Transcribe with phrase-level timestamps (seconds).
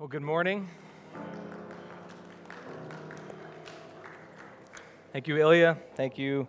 [0.00, 0.66] Well, good morning.
[5.12, 5.76] Thank you, Ilya.
[5.94, 6.48] Thank you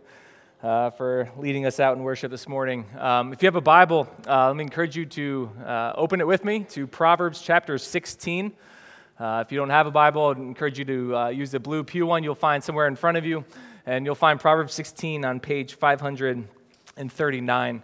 [0.64, 2.86] uh, for leading us out in worship this morning.
[2.98, 6.28] Um, if you have a Bible, uh, let me encourage you to uh, open it
[6.28, 8.54] with me to Proverbs chapter 16.
[9.20, 11.84] Uh, if you don't have a Bible, I'd encourage you to uh, use the blue
[11.84, 13.44] Pew one you'll find somewhere in front of you,
[13.86, 17.84] and you'll find Proverbs 16 on page 539.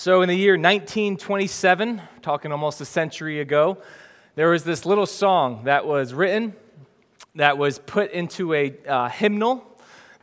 [0.00, 3.78] So, in the year 1927, talking almost a century ago,
[4.36, 6.54] there was this little song that was written,
[7.34, 9.66] that was put into a uh, hymnal,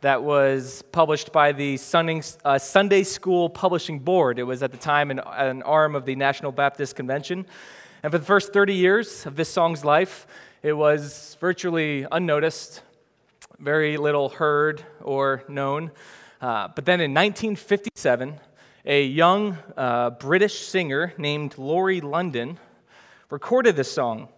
[0.00, 4.38] that was published by the Sunday, uh, School Publishing Board.
[4.38, 7.44] It was at the time an, an arm of the National Baptist Convention.
[8.02, 10.26] And for the first 30 years of this song's life,
[10.62, 12.80] it was virtually unnoticed,
[13.58, 15.90] very little heard or known.
[16.40, 18.40] Uh, but then in 1957,
[18.86, 22.58] a young uh, British singer named Laurie London
[23.30, 24.28] recorded this song.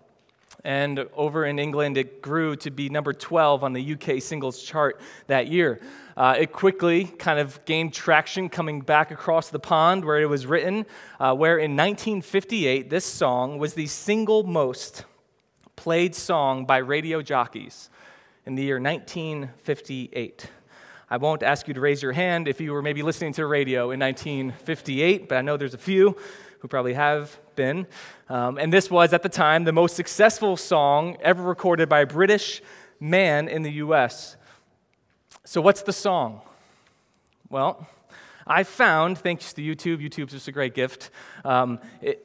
[0.65, 5.01] And over in England, it grew to be number 12 on the UK singles chart
[5.27, 5.81] that year.
[6.17, 10.47] Uh, it quickly kind of gained traction coming back across the pond where it was
[10.47, 10.85] written,
[11.21, 15.05] uh, where in 1958, this song was the single most
[15.77, 17.91] played song by radio jockeys
[18.47, 20.51] in the year 1958.
[21.11, 23.91] I won't ask you to raise your hand if you were maybe listening to radio
[23.91, 26.17] in 1958, but I know there's a few
[26.59, 27.87] who probably have been.
[28.29, 32.07] Um, and this was, at the time, the most successful song ever recorded by a
[32.07, 32.61] British
[33.01, 34.37] man in the U.S.
[35.45, 36.43] So, what's the song?
[37.49, 37.89] Well,
[38.47, 41.11] I found, thanks to YouTube, YouTube's just a great gift,
[41.45, 42.25] um, it,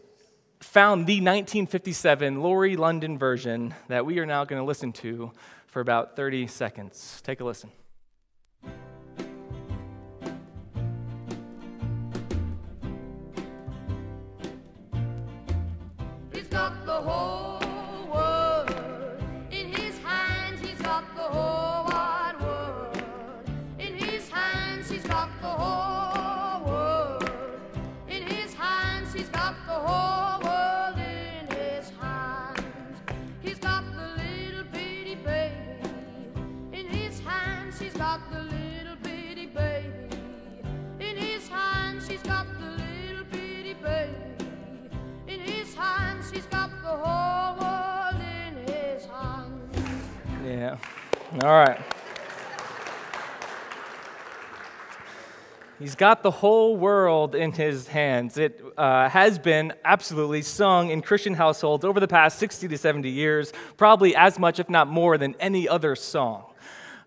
[0.60, 5.32] found the 1957 Laurie London version that we are now going to listen to
[5.68, 7.22] for about 30 seconds.
[7.24, 7.70] Take a listen.
[51.42, 51.82] All right.
[55.80, 58.38] He's got the whole world in his hands.
[58.38, 63.10] It uh, has been absolutely sung in Christian households over the past 60 to 70
[63.10, 66.46] years, probably as much, if not more, than any other song.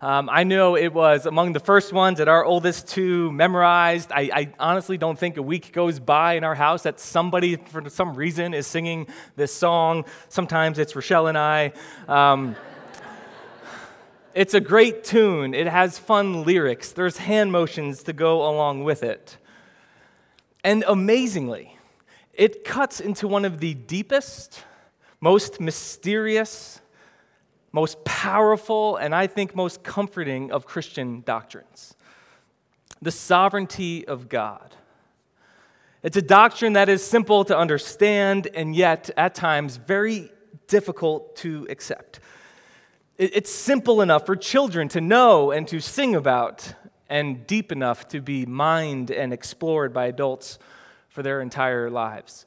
[0.01, 4.11] Um, I know it was among the first ones that our oldest two memorized.
[4.11, 7.89] I, I, honestly don't think a week goes by in our house that somebody, for
[7.89, 10.03] some reason, is singing this song.
[10.27, 11.71] Sometimes it's Rochelle and I.
[12.09, 12.57] Um,
[14.37, 15.55] it's a great tune.
[15.55, 16.91] It has fun lyrics.
[16.91, 19.35] There's hand motions to go along with it.
[20.63, 21.75] And amazingly,
[22.33, 24.63] it cuts into one of the deepest,
[25.19, 26.81] most mysterious,
[27.71, 31.95] most powerful, and I think most comforting of Christian doctrines
[33.01, 34.75] the sovereignty of God.
[36.03, 40.31] It's a doctrine that is simple to understand and yet at times very
[40.67, 42.19] difficult to accept.
[43.17, 46.75] It's simple enough for children to know and to sing about,
[47.09, 50.59] and deep enough to be mined and explored by adults
[51.09, 52.45] for their entire lives.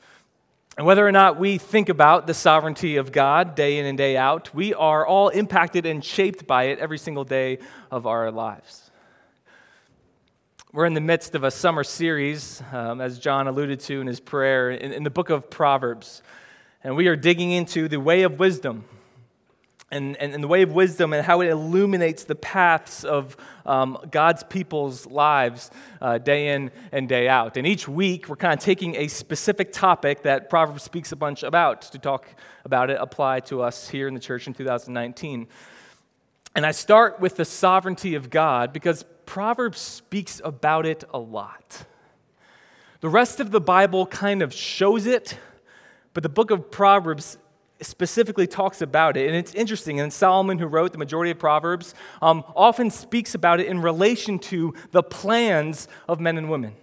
[0.76, 4.16] And whether or not we think about the sovereignty of God day in and day
[4.16, 7.58] out, we are all impacted and shaped by it every single day
[7.91, 8.92] of our lives.
[10.72, 14.20] We're in the midst of a summer series, um, as John alluded to in his
[14.20, 16.22] prayer, in, in the book of Proverbs.
[16.84, 18.84] And we are digging into the way of wisdom
[19.90, 23.36] and, and, and, the way of wisdom and how it illuminates the paths of
[23.66, 25.70] um, God's people's lives
[26.00, 27.56] uh, day in and day out.
[27.56, 31.42] And each week, we're kind of taking a specific topic that Proverbs speaks a bunch
[31.42, 32.28] about to talk
[32.64, 35.48] about it, apply to us here in the church in 2019.
[36.54, 41.84] And I start with the sovereignty of God because Proverbs speaks about it a lot.
[43.00, 45.38] The rest of the Bible kind of shows it,
[46.12, 47.38] but the book of Proverbs
[47.82, 49.27] specifically talks about it.
[49.27, 53.61] And it's interesting, and Solomon, who wrote the majority of Proverbs, um, often speaks about
[53.61, 56.75] it in relation to the plans of men and women.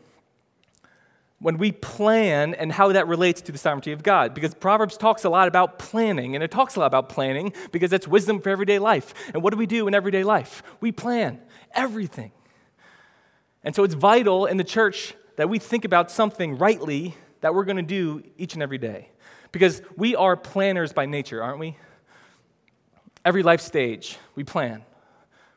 [1.40, 4.34] When we plan and how that relates to the sovereignty of God.
[4.34, 7.92] Because Proverbs talks a lot about planning, and it talks a lot about planning because
[7.92, 9.14] that's wisdom for everyday life.
[9.34, 10.64] And what do we do in everyday life?
[10.82, 11.40] We plan
[11.74, 12.32] everything.
[13.64, 17.66] And so it's vital in the church that we think about something rightly that we're
[17.66, 19.10] going to do each and every day.
[19.52, 21.78] Because we are planners by nature, aren't we?
[23.24, 24.84] Every life stage, we plan.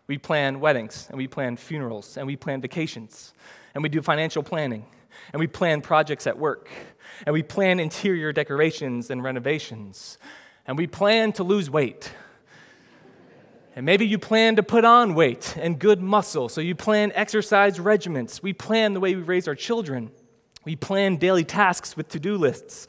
[0.06, 3.32] We plan weddings, and we plan funerals, and we plan vacations,
[3.74, 4.84] and we do financial planning,
[5.32, 6.68] and we plan projects at work,
[7.26, 10.18] and we plan interior decorations and renovations,
[10.66, 12.10] and we plan to lose weight.
[13.76, 17.78] And maybe you plan to put on weight and good muscle, so you plan exercise
[17.78, 18.42] regimens.
[18.42, 20.10] We plan the way we raise our children.
[20.64, 22.88] We plan daily tasks with to do lists.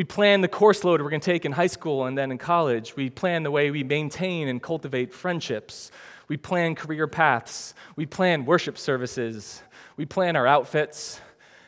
[0.00, 2.38] We plan the course load we're going to take in high school and then in
[2.38, 2.96] college.
[2.96, 5.90] We plan the way we maintain and cultivate friendships.
[6.26, 7.74] We plan career paths.
[7.96, 9.62] We plan worship services.
[9.98, 11.20] We plan our outfits.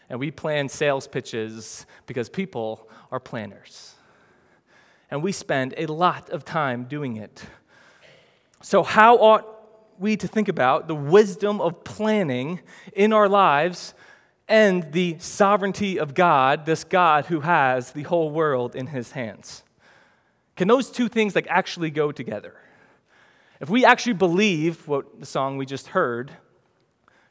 [0.09, 3.97] And we plan sales pitches because people are planners.
[5.11, 7.45] And we spend a lot of time doing it.
[8.63, 9.47] So, how ought
[9.99, 12.61] we to think about the wisdom of planning
[12.95, 13.93] in our lives
[14.53, 19.63] and the sovereignty of God, this God who has the whole world in his hands.
[20.57, 22.55] Can those two things like actually go together?
[23.61, 26.33] If we actually believe what the song we just heard,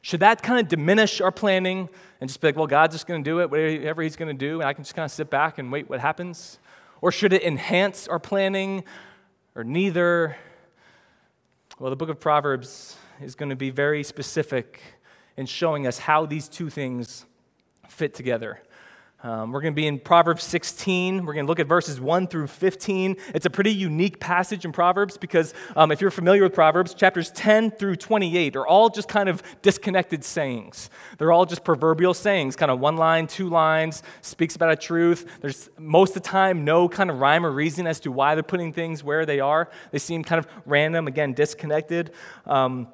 [0.00, 1.88] should that kind of diminish our planning
[2.20, 4.46] and just be like, well, God's just going to do it, whatever He's going to
[4.46, 6.58] do, and I can just kind of sit back and wait what happens?
[7.00, 8.82] Or should it enhance our planning,
[9.54, 10.36] or neither?
[11.78, 14.80] Well, the book of Proverbs is going to be very specific
[15.36, 17.26] in showing us how these two things
[17.88, 18.60] fit together.
[19.24, 21.24] Um, we're going to be in Proverbs 16.
[21.24, 23.16] We're going to look at verses 1 through 15.
[23.36, 27.30] It's a pretty unique passage in Proverbs because um, if you're familiar with Proverbs, chapters
[27.30, 30.90] 10 through 28 are all just kind of disconnected sayings.
[31.18, 35.38] They're all just proverbial sayings, kind of one line, two lines, speaks about a truth.
[35.40, 38.42] There's most of the time no kind of rhyme or reason as to why they're
[38.42, 39.70] putting things where they are.
[39.92, 42.10] They seem kind of random, again, disconnected,
[42.44, 42.88] um,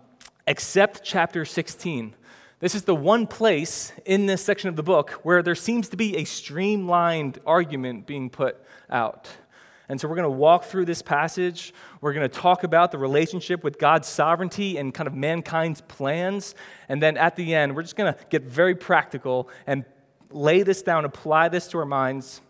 [0.46, 2.14] except chapter 16.
[2.60, 5.96] This is the one place in this section of the book where there seems to
[5.96, 8.60] be a streamlined argument being put
[8.90, 9.28] out.
[9.88, 11.72] And so we're going to walk through this passage.
[12.00, 16.56] We're going to talk about the relationship with God's sovereignty and kind of mankind's plans.
[16.88, 19.84] And then at the end, we're just going to get very practical and
[20.31, 22.40] lay this down, apply this to our minds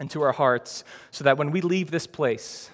[0.00, 0.82] and to our hearts,
[1.12, 2.68] so that when we leave this place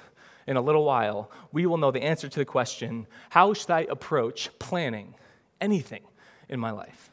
[0.47, 3.81] in a little while, we will know the answer to the question how should I
[3.91, 5.15] approach planning
[5.61, 6.08] anything?
[6.49, 7.11] In my life.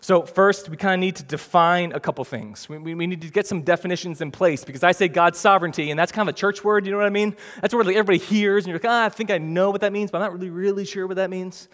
[0.00, 2.68] So, first, we kind of need to define a couple things.
[2.68, 5.90] We, we, we, need to get some definitions in place because I say God's sovereignty,
[5.90, 7.36] and that's kind of a church word, you know what I mean?
[7.60, 9.82] That's a word like everybody hears, and you're like, ah, I think I know what
[9.82, 11.68] that means, but I'm not really, really sure what that means.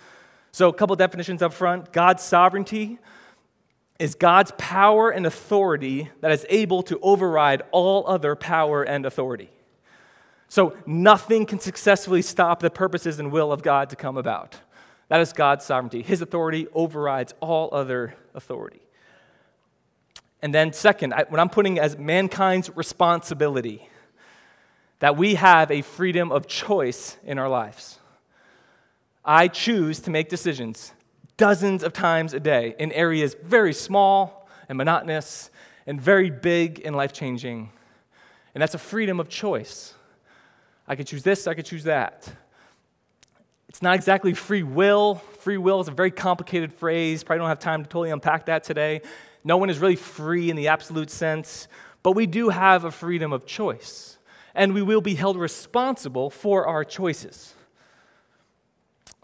[0.53, 2.99] So, a couple definitions up front God's sovereignty
[3.99, 9.51] is God's power and authority that is able to override all other power and authority.
[10.49, 14.57] So, nothing can successfully stop the purposes and will of God to come about.
[15.09, 16.03] That is God's sovereignty.
[16.03, 18.81] His authority overrides all other authority.
[20.43, 23.89] And then, second, what I'm putting as mankind's responsibility
[24.99, 27.99] that we have a freedom of choice in our lives.
[29.25, 30.93] I choose to make decisions
[31.37, 35.51] dozens of times a day in areas very small and monotonous
[35.87, 37.71] and very big and life changing.
[38.55, 39.95] And that's a freedom of choice.
[40.87, 42.31] I could choose this, I could choose that.
[43.75, 45.17] It's not exactly free will.
[45.41, 47.25] Free will is a very complicated phrase.
[47.25, 49.01] Probably don't have time to totally unpack that today.
[49.43, 51.67] No one is really free in the absolute sense,
[52.05, 54.17] but we do have a freedom of choice,
[54.55, 57.53] and we will be held responsible for our choices.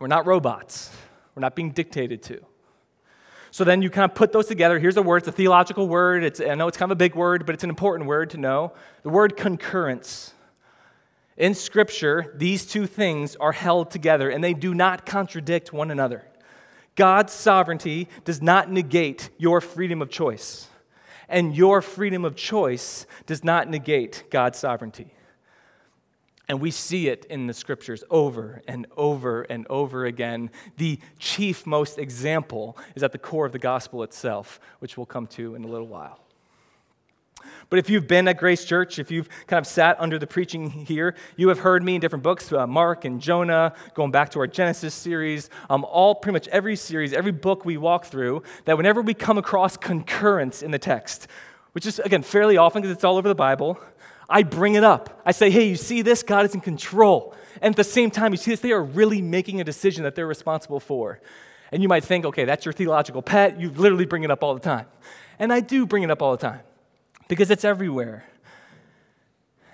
[0.00, 0.90] We're not robots,
[1.37, 2.45] we're not being dictated to.
[3.52, 4.80] So then you kind of put those together.
[4.80, 6.25] Here's a word, it's a theological word.
[6.25, 8.37] It's, I know it's kind of a big word, but it's an important word to
[8.37, 8.73] know.
[9.04, 10.35] The word concurrence.
[11.40, 16.23] In Scripture, these two things are held together and they do not contradict one another.
[16.97, 20.68] God's sovereignty does not negate your freedom of choice,
[21.30, 25.14] and your freedom of choice does not negate God's sovereignty.
[26.47, 30.50] And we see it in the scriptures over and over and over again.
[30.76, 35.26] The chief, most example is at the core of the gospel itself, which we'll come
[35.28, 36.20] to in a little while.
[37.68, 40.70] But if you've been at Grace Church, if you've kind of sat under the preaching
[40.70, 44.40] here, you have heard me in different books, uh, Mark and Jonah, going back to
[44.40, 48.76] our Genesis series, um, all pretty much every series, every book we walk through, that
[48.76, 51.28] whenever we come across concurrence in the text,
[51.73, 53.78] which is, again, fairly often because it's all over the Bible,
[54.28, 55.20] I bring it up.
[55.25, 56.23] I say, hey, you see this?
[56.23, 57.35] God is in control.
[57.61, 58.61] And at the same time, you see this?
[58.61, 61.20] They are really making a decision that they're responsible for.
[61.73, 63.61] And you might think, okay, that's your theological pet.
[63.61, 64.87] You literally bring it up all the time.
[65.38, 66.61] And I do bring it up all the time
[67.30, 68.26] because it's everywhere.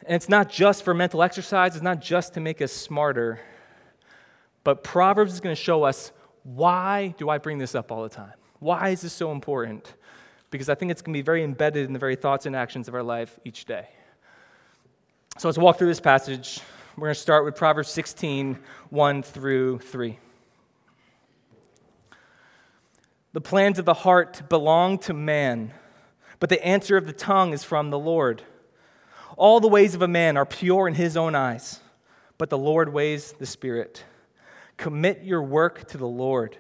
[0.07, 3.41] And it's not just for mental exercise, it's not just to make us smarter.
[4.63, 6.13] But Proverbs is going to show us
[6.45, 8.35] why do I bring this up all the time?
[8.61, 9.93] Why is this so important?
[10.51, 12.89] because I think it's going to be very embedded in the very thoughts and actions
[12.89, 13.89] of our life each day.
[15.39, 16.61] So let's walk through this passage.
[16.97, 18.59] We're going to start with Proverbs 16,
[18.91, 20.19] 1 through 3.
[23.33, 25.73] The plans of the heart belong to man,
[26.39, 28.43] but the answer of the tongue is from the Lord.
[29.37, 31.81] All the ways of a man are pure in his own eyes,
[32.39, 34.05] but the Lord weighs the Spirit.
[34.77, 36.57] Commit your work to the Lord,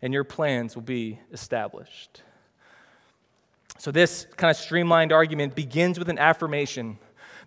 [0.00, 2.22] and your plans will be established.
[3.78, 6.98] So, this kind of streamlined argument begins with an affirmation.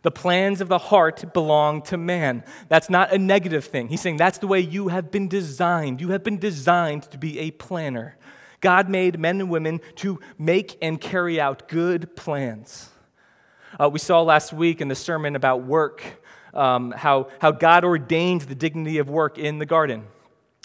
[0.03, 2.43] The plans of the heart belong to man.
[2.69, 3.87] That's not a negative thing.
[3.87, 5.99] He's saying that's the way you have been designed.
[5.99, 8.17] You have been designed to be a planner.
[8.61, 12.89] God made men and women to make and carry out good plans.
[13.79, 16.03] Uh, we saw last week in the sermon about work
[16.53, 20.05] um, how, how God ordained the dignity of work in the garden.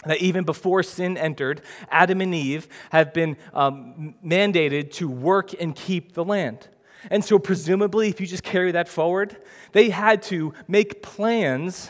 [0.05, 5.73] That even before sin entered, Adam and Eve have been um, mandated to work and
[5.73, 6.67] keep the land.
[7.09, 9.37] And so, presumably, if you just carry that forward,
[9.71, 11.89] they had to make plans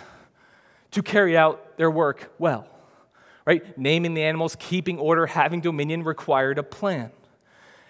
[0.91, 2.67] to carry out their work well.
[3.45, 3.77] Right?
[3.77, 7.12] Naming the animals, keeping order, having dominion required a plan.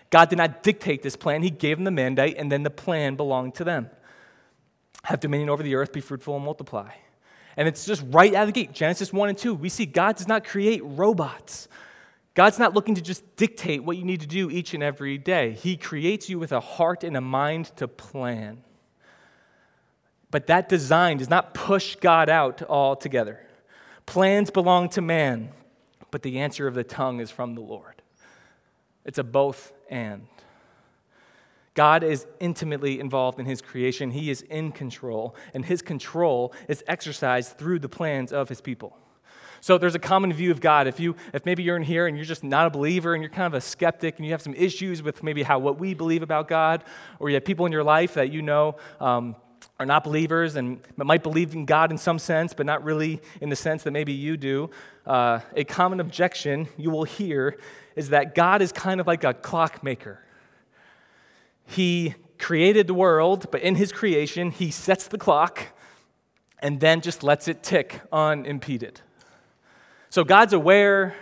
[0.10, 3.16] God did not dictate this plan, He gave them the mandate, and then the plan
[3.16, 3.90] belonged to them.
[5.04, 6.92] Have dominion over the earth, be fruitful, and multiply.
[7.58, 9.54] And it's just right out of the gate Genesis 1 and 2.
[9.54, 11.68] We see God does not create robots.
[12.36, 15.52] God's not looking to just dictate what you need to do each and every day.
[15.52, 18.64] He creates you with a heart and a mind to plan.
[20.32, 23.40] But that design does not push God out altogether.
[24.06, 25.52] Plans belong to man,
[26.12, 28.02] but the answer of the tongue is from the Lord.
[29.06, 30.28] It's a both and.
[31.74, 34.12] God is intimately involved in his creation.
[34.12, 38.98] He is in control, and his control is exercised through the plans of his people.
[39.60, 40.88] So there's a common view of God.
[40.88, 43.32] If you if maybe you're in here and you're just not a believer and you're
[43.32, 46.22] kind of a skeptic and you have some issues with maybe how what we believe
[46.22, 46.84] about God,
[47.18, 49.38] or you have people in your life that you know um,
[49.80, 53.50] are not believers and might believe in God in some sense, but not really in
[53.50, 54.70] the sense that maybe you do,
[55.06, 57.58] uh, a common objection you will hear
[57.96, 60.24] is that God is kind of like a clockmaker.
[61.66, 65.68] He created the world, but in his creation, he sets the clock
[66.60, 69.02] and then just lets it tick unimpeded.
[70.10, 71.16] So God's aware,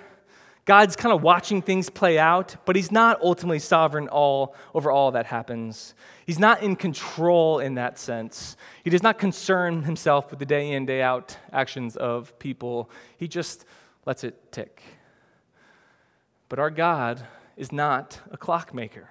[0.72, 5.12] God's kind of watching things play out, but he's not ultimately sovereign all over all
[5.12, 5.94] that happens.
[6.26, 8.56] He's not in control in that sense.
[8.86, 12.90] He does not concern himself with the day in, day out actions of people.
[13.18, 13.66] He just
[14.06, 14.82] lets it tick.
[16.48, 17.22] But our God
[17.58, 19.10] is not a clockmaker.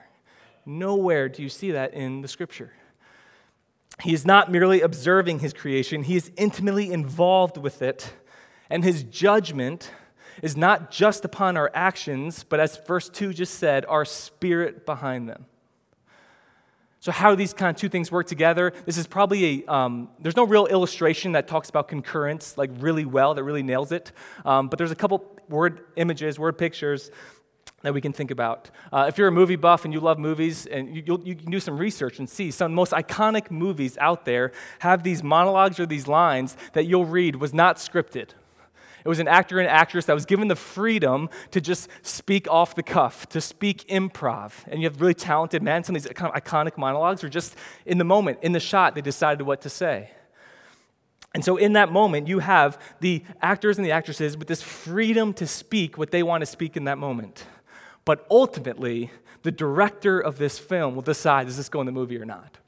[0.65, 2.73] Nowhere do you see that in the scripture.
[4.01, 8.15] He is not merely observing his creation, he is intimately involved with it.
[8.71, 9.91] And his judgment
[10.43, 15.29] is not just upon our actions, but as verse 2 just said, our spirit behind
[15.29, 15.47] them.
[17.03, 18.75] So, how do these kind of two things work together?
[18.85, 23.07] This is probably a, um, there's no real illustration that talks about concurrence like really
[23.07, 24.13] well, that really nails it.
[24.45, 27.11] Um, but there's a couple word images, word pictures
[27.83, 28.71] that we can think about.
[28.93, 31.61] Uh, if you're a movie buff and you love movies, and you, you can do
[31.61, 35.81] some research and see some of the most iconic movies out there have these monologues
[35.81, 38.31] or these lines that you'll read was not scripted.
[39.05, 42.75] It was an actor and actress that was given the freedom to just speak off
[42.75, 44.53] the cuff, to speak improv.
[44.69, 45.85] And you have really talented men.
[45.85, 48.95] Some of these kind of iconic monologues are just in the moment, in the shot,
[48.95, 50.11] they decided what to say.
[51.33, 55.33] And so, in that moment, you have the actors and the actresses with this freedom
[55.35, 57.47] to speak what they want to speak in that moment.
[58.05, 62.19] But ultimately, the director of this film will decide does this go in the movie
[62.19, 62.59] or not.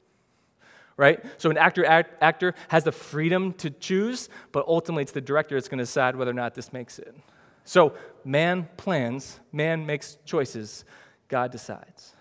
[0.95, 1.23] Right?
[1.37, 5.55] So an actor act, actor has the freedom to choose, but ultimately it's the director
[5.55, 7.15] that's going to decide whether or not this makes it.
[7.63, 10.85] So man plans, man makes choices,
[11.29, 12.13] God decides.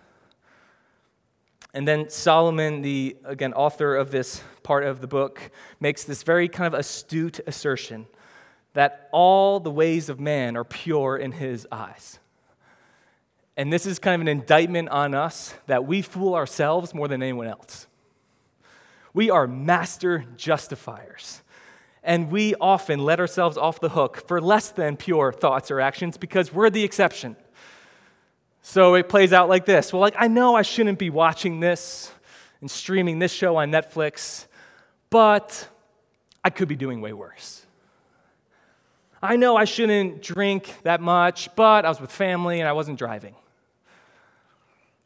[1.74, 5.50] And then Solomon, the again author of this part of the book,
[5.80, 8.06] makes this very kind of astute assertion
[8.74, 12.18] that all the ways of man are pure in his eyes.
[13.56, 17.22] And this is kind of an indictment on us that we fool ourselves more than
[17.22, 17.86] anyone else.
[19.14, 21.42] We are master justifiers.
[22.02, 26.16] And we often let ourselves off the hook for less than pure thoughts or actions
[26.16, 27.36] because we're the exception.
[28.62, 29.92] So it plays out like this.
[29.92, 32.10] Well, like, I know I shouldn't be watching this
[32.60, 34.46] and streaming this show on Netflix,
[35.10, 35.68] but
[36.44, 37.64] I could be doing way worse.
[39.22, 42.98] I know I shouldn't drink that much, but I was with family and I wasn't
[42.98, 43.36] driving.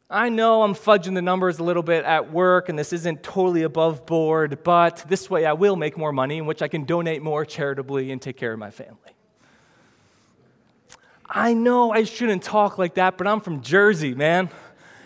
[0.09, 3.63] I know I'm fudging the numbers a little bit at work and this isn't totally
[3.63, 7.21] above board, but this way I will make more money in which I can donate
[7.21, 9.17] more charitably and take care of my family.
[11.29, 14.49] I know I shouldn't talk like that, but I'm from Jersey, man.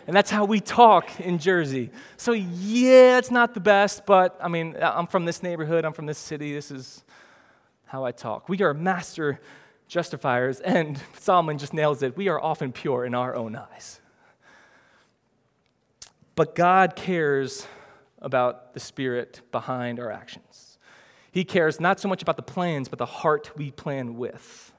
[0.06, 1.90] And that's how we talk in Jersey.
[2.18, 6.06] So, yeah, it's not the best, but I mean, I'm from this neighborhood, I'm from
[6.06, 7.04] this city, this is
[7.86, 8.50] how I talk.
[8.50, 9.40] We are master
[9.88, 12.16] justifiers, and Solomon just nails it.
[12.16, 14.01] We are often pure in our own eyes.
[16.36, 17.68] But God cares
[18.22, 20.78] about the spirit behind our actions.
[21.32, 24.74] He cares not so much about the plans, but the heart we plan with.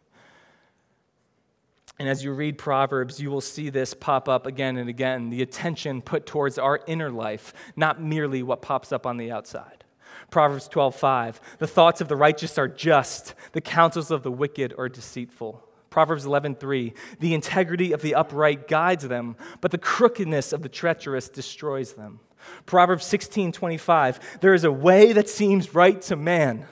[1.99, 5.43] And as you read Proverbs, you will see this pop up again and again the
[5.43, 9.85] attention put towards our inner life, not merely what pops up on the outside.
[10.31, 14.89] Proverbs 12:5 The thoughts of the righteous are just, the counsels of the wicked are
[14.89, 15.67] deceitful.
[15.93, 21.29] Proverbs 11:3 The integrity of the upright guides them, but the crookedness of the treacherous
[21.29, 22.21] destroys them.
[22.65, 26.67] Proverbs 16:25 There is a way that seems right to man,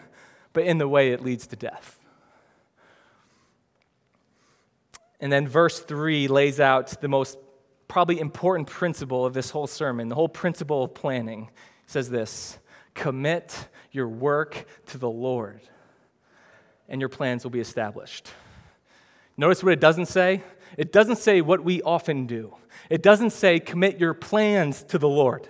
[0.55, 2.00] but in the way it leads to death.
[5.21, 7.37] And then verse 3 lays out the most
[7.89, 11.50] probably important principle of this whole sermon, the whole principle of planning.
[11.85, 12.59] It says this
[12.95, 15.61] Commit your work to the Lord,
[16.89, 18.33] and your plans will be established.
[19.41, 20.43] Notice what it doesn't say?
[20.77, 22.55] It doesn't say what we often do.
[22.91, 25.49] It doesn't say commit your plans to the Lord.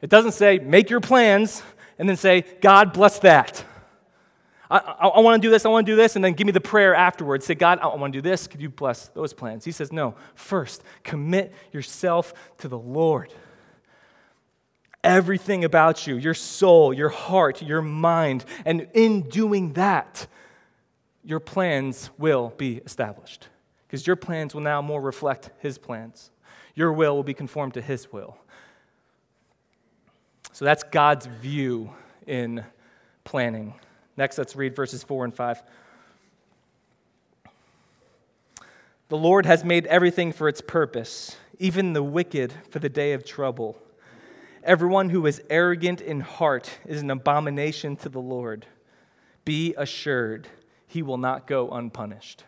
[0.00, 1.64] It doesn't say make your plans
[1.98, 3.64] and then say, God bless that.
[4.70, 6.46] I, I, I want to do this, I want to do this, and then give
[6.46, 7.46] me the prayer afterwards.
[7.46, 8.46] Say, God, I want to do this.
[8.46, 9.64] Could you bless those plans?
[9.64, 10.14] He says, No.
[10.36, 13.34] First, commit yourself to the Lord.
[15.02, 20.28] Everything about you, your soul, your heart, your mind, and in doing that,
[21.24, 23.48] your plans will be established.
[23.86, 26.30] Because your plans will now more reflect His plans.
[26.74, 28.36] Your will will be conformed to His will.
[30.52, 31.92] So that's God's view
[32.26, 32.64] in
[33.24, 33.74] planning.
[34.16, 35.62] Next, let's read verses 4 and 5.
[39.08, 43.24] The Lord has made everything for its purpose, even the wicked for the day of
[43.24, 43.78] trouble.
[44.64, 48.66] Everyone who is arrogant in heart is an abomination to the Lord.
[49.44, 50.48] Be assured,
[50.92, 52.44] he will not go unpunished.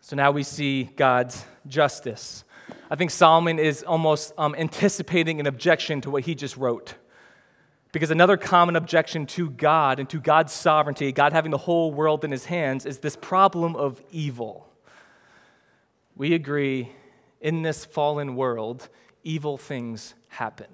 [0.00, 2.42] So now we see God's justice.
[2.90, 6.96] I think Solomon is almost um, anticipating an objection to what he just wrote.
[7.92, 12.24] Because another common objection to God and to God's sovereignty, God having the whole world
[12.24, 14.66] in his hands, is this problem of evil.
[16.16, 16.90] We agree
[17.40, 18.88] in this fallen world,
[19.22, 20.66] evil things happen,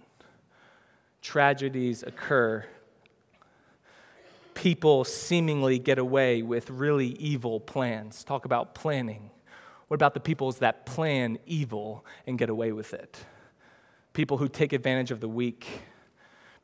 [1.21, 2.65] tragedies occur.
[4.59, 8.25] People seemingly get away with really evil plans.
[8.25, 9.31] Talk about planning.
[9.87, 13.19] What about the peoples that plan evil and get away with it?
[14.13, 15.67] People who take advantage of the weak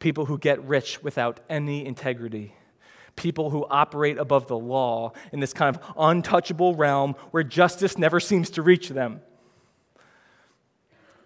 [0.05, 2.55] people who get rich without any integrity,
[3.17, 8.21] people who operate above the law in this kind of untouchable realm where justice never
[8.21, 9.23] seems to reach them.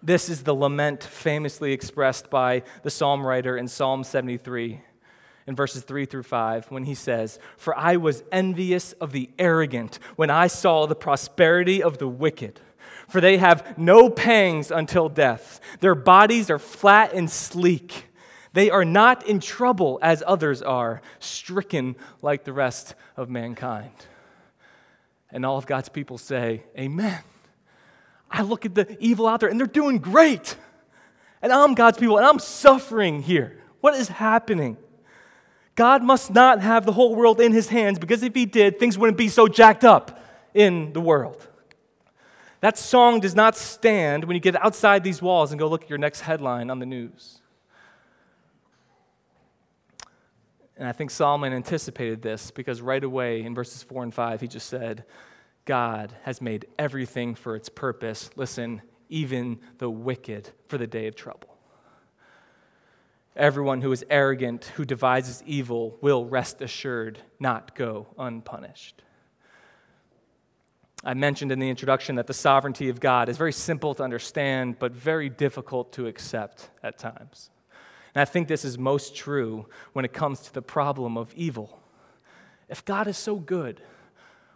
[0.01, 4.79] This is the lament famously expressed by the psalm writer in Psalm 73
[5.49, 9.97] in verses 3 through 5 when he says, For I was envious of the arrogant
[10.15, 12.61] when I saw the prosperity of the wicked.
[13.07, 15.59] For they have no pangs until death.
[15.79, 18.05] Their bodies are flat and sleek.
[18.53, 24.05] They are not in trouble as others are, stricken like the rest of mankind.
[25.31, 27.23] And all of God's people say, Amen.
[28.29, 30.55] I look at the evil out there and they're doing great.
[31.41, 33.57] And I'm God's people and I'm suffering here.
[33.81, 34.77] What is happening?
[35.79, 38.97] God must not have the whole world in his hands because if he did, things
[38.97, 40.21] wouldn't be so jacked up
[40.53, 41.47] in the world.
[42.59, 45.89] That song does not stand when you get outside these walls and go look at
[45.89, 47.39] your next headline on the news.
[50.75, 54.49] And I think Solomon anticipated this because right away in verses 4 and 5, he
[54.49, 55.05] just said,
[55.63, 58.31] God has made everything for its purpose.
[58.35, 61.48] Listen, even the wicked for the day of trouble.
[63.35, 69.01] Everyone who is arrogant, who devises evil, will rest assured not go unpunished.
[71.03, 74.79] I mentioned in the introduction that the sovereignty of God is very simple to understand,
[74.79, 77.49] but very difficult to accept at times.
[78.13, 81.79] And I think this is most true when it comes to the problem of evil.
[82.67, 83.81] If God is so good,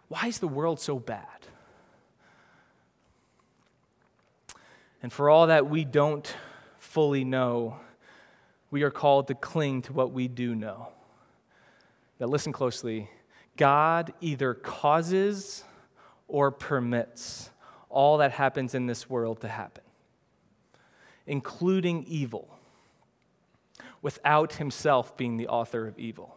[0.10, 1.28] why is the world so bad?
[5.02, 6.34] And for all that we don't
[6.78, 7.78] fully know,
[8.74, 10.88] we are called to cling to what we do know.
[12.20, 13.08] Now, listen closely.
[13.56, 15.64] God either causes
[16.28, 17.52] or permits
[17.88, 19.84] all that happens in this world to happen,
[21.28, 22.50] including evil
[24.02, 26.36] without himself being the author of evil.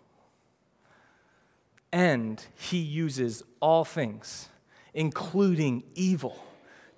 [1.91, 4.51] And he uses all things,
[4.93, 6.45] including evil,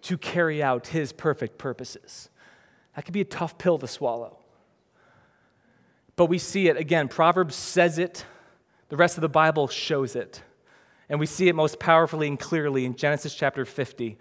[0.02, 2.28] to carry out his perfect purposes.
[2.96, 4.37] That could be a tough pill to swallow.
[6.18, 7.06] But we see it again.
[7.06, 8.26] Proverbs says it,
[8.88, 10.42] the rest of the Bible shows it.
[11.08, 14.18] And we see it most powerfully and clearly in Genesis chapter 50.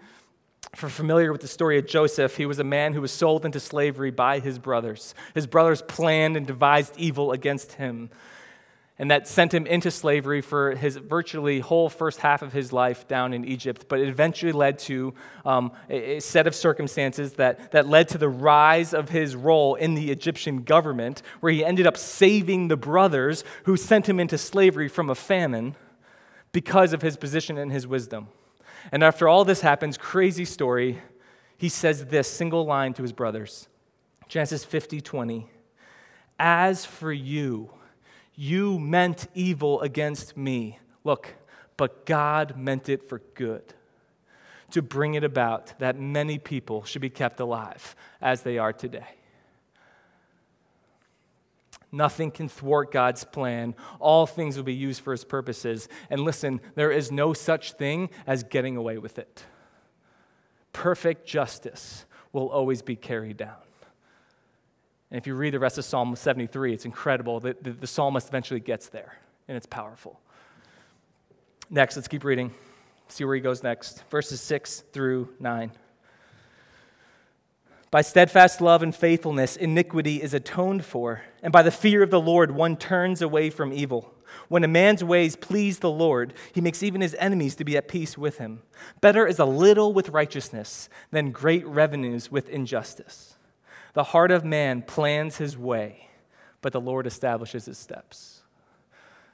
[0.76, 3.58] For familiar with the story of Joseph, he was a man who was sold into
[3.58, 5.12] slavery by his brothers.
[5.34, 8.10] His brothers planned and devised evil against him
[8.98, 13.06] and that sent him into slavery for his virtually whole first half of his life
[13.06, 13.86] down in Egypt.
[13.88, 18.28] But it eventually led to um, a, set of circumstances that, that led to the
[18.28, 23.44] rise of his role in the Egyptian government, where he ended up saving the brothers
[23.64, 25.76] who sent him into slavery from a famine
[26.50, 28.28] because of his position and his wisdom.
[28.90, 30.98] And after all this happens, crazy story,
[31.56, 33.68] he says this single line to his brothers
[34.28, 35.46] Genesis 50 20.
[36.40, 37.70] As for you,
[38.40, 40.78] you meant evil against me.
[41.02, 41.34] Look,
[41.76, 43.74] but God meant it for good
[44.70, 49.08] to bring it about that many people should be kept alive as they are today.
[51.90, 53.74] Nothing can thwart God's plan.
[53.98, 55.88] All things will be used for his purposes.
[56.08, 59.42] And listen, there is no such thing as getting away with it.
[60.72, 63.67] Perfect justice will always be carried down.
[65.10, 68.28] And if you read the rest of Psalm 73, it's incredible that the, the psalmist
[68.28, 70.20] eventually gets there, and it's powerful.
[71.70, 72.52] Next, let's keep reading.
[73.08, 74.04] See where he goes next.
[74.10, 75.72] Verses 6 through 9.
[77.90, 82.20] By steadfast love and faithfulness, iniquity is atoned for, and by the fear of the
[82.20, 84.14] Lord, one turns away from evil.
[84.48, 87.88] When a man's ways please the Lord, he makes even his enemies to be at
[87.88, 88.60] peace with him.
[89.00, 93.37] Better is a little with righteousness than great revenues with injustice.
[93.98, 96.06] The heart of man plans his way,
[96.62, 98.42] but the Lord establishes his steps.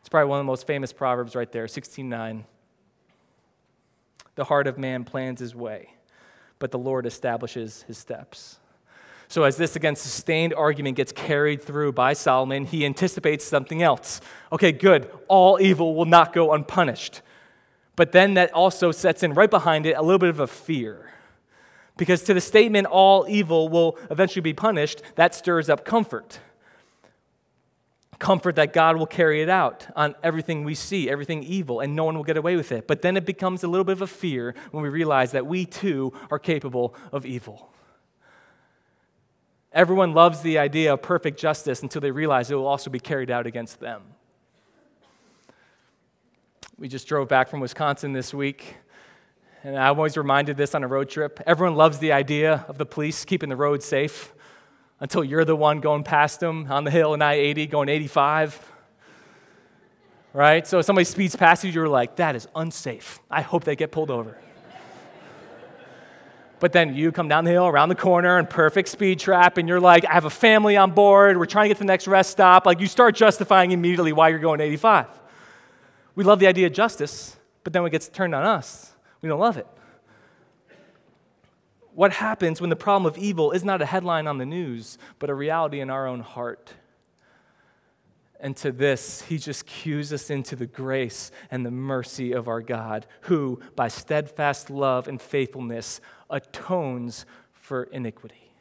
[0.00, 2.46] It's probably one of the most famous proverbs right there, 16:9.
[4.36, 5.90] The heart of man plans his way,
[6.58, 8.58] but the Lord establishes his steps.
[9.28, 14.22] So, as this again sustained argument gets carried through by Solomon, he anticipates something else.
[14.50, 15.10] Okay, good.
[15.28, 17.20] All evil will not go unpunished.
[17.96, 21.10] But then that also sets in right behind it a little bit of a fear.
[21.96, 26.40] Because to the statement, all evil will eventually be punished, that stirs up comfort.
[28.18, 32.04] Comfort that God will carry it out on everything we see, everything evil, and no
[32.04, 32.88] one will get away with it.
[32.88, 35.66] But then it becomes a little bit of a fear when we realize that we
[35.66, 37.70] too are capable of evil.
[39.72, 43.30] Everyone loves the idea of perfect justice until they realize it will also be carried
[43.30, 44.02] out against them.
[46.78, 48.76] We just drove back from Wisconsin this week
[49.64, 51.40] and I'm always reminded this on a road trip.
[51.46, 54.34] Everyone loves the idea of the police keeping the road safe
[55.00, 58.72] until you're the one going past them on the hill in I 80 going 85.
[60.34, 60.66] Right?
[60.66, 63.20] So if somebody speeds past you, you're like, that is unsafe.
[63.30, 64.36] I hope they get pulled over.
[66.60, 69.68] But then you come down the hill around the corner in perfect speed trap, and
[69.68, 71.36] you're like, I have a family on board.
[71.36, 72.64] We're trying to get to the next rest stop.
[72.64, 75.08] Like, you start justifying immediately why you're going 85.
[76.14, 78.93] We love the idea of justice, but then it gets turned on us,
[79.24, 79.66] we don't love it.
[81.94, 85.30] What happens when the problem of evil is not a headline on the news, but
[85.30, 86.74] a reality in our own heart?
[88.38, 92.60] And to this, he just cues us into the grace and the mercy of our
[92.60, 98.52] God, who, by steadfast love and faithfulness, atones for iniquity.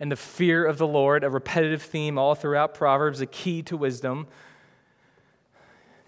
[0.00, 3.76] And the fear of the Lord, a repetitive theme all throughout Proverbs, a key to
[3.76, 4.28] wisdom,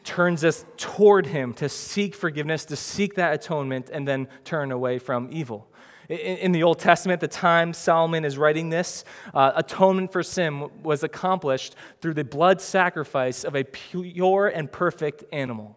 [0.08, 4.98] turns us toward Him to seek forgiveness, to seek that atonement, and then turn away
[4.98, 5.68] from evil.
[6.08, 11.02] In, the Old Testament, the time Solomon is writing this, uh, atonement for sin was
[11.02, 15.76] accomplished through the blood sacrifice of a pure and perfect animal.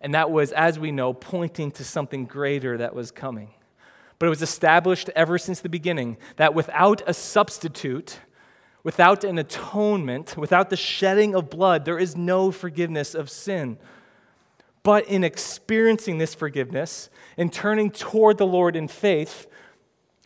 [0.00, 3.50] And that was, as we know, pointing to something greater that was coming.
[4.18, 8.20] But it was established ever since the beginning that without a substitute,
[8.84, 13.78] Without an atonement, without the shedding of blood, there is no forgiveness of sin.
[14.82, 19.46] But in experiencing this forgiveness and turning toward the Lord in faith,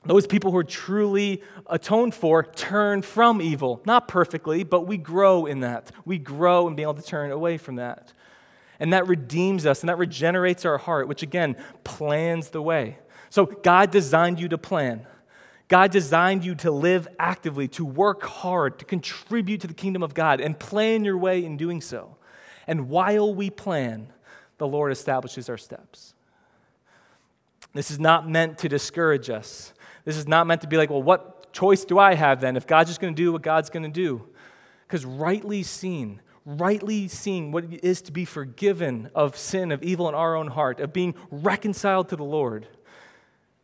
[0.04, 3.80] those people who are truly atoned for turn from evil.
[3.86, 5.92] Not perfectly, but we grow in that.
[6.04, 8.12] We grow in being able to turn away from that.
[8.80, 12.98] And that redeems us and that regenerates our heart, which again plans the way.
[13.30, 15.06] So God designed you to plan.
[15.72, 20.12] God designed you to live actively, to work hard, to contribute to the kingdom of
[20.12, 22.14] God, and plan your way in doing so.
[22.66, 24.12] And while we plan,
[24.58, 26.12] the Lord establishes our steps.
[27.72, 29.72] This is not meant to discourage us.
[30.04, 32.66] This is not meant to be like, well, what choice do I have then if
[32.66, 34.28] God's just going to do what God's going to do?
[34.86, 40.06] Because rightly seen, rightly seeing what it is to be forgiven of sin, of evil
[40.10, 42.68] in our own heart, of being reconciled to the Lord.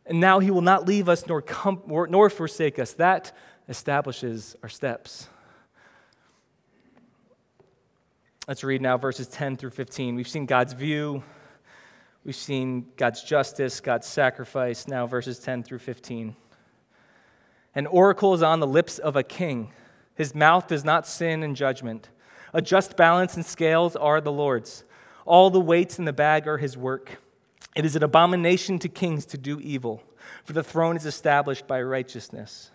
[0.09, 2.93] And now he will not leave us nor, come, nor forsake us.
[2.93, 3.31] That
[3.69, 5.29] establishes our steps.
[8.47, 10.15] Let's read now verses 10 through 15.
[10.15, 11.21] We've seen God's view,
[12.25, 14.87] we've seen God's justice, God's sacrifice.
[14.87, 16.35] Now, verses 10 through 15.
[17.75, 19.71] An oracle is on the lips of a king,
[20.15, 22.09] his mouth does not sin in judgment.
[22.51, 24.83] A just balance and scales are the Lord's.
[25.27, 27.19] All the weights in the bag are his work.
[27.79, 30.03] It is an abomination to kings to do evil,
[30.43, 32.71] for the throne is established by righteousness.